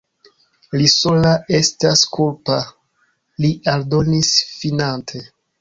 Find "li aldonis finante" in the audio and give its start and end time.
3.47-5.27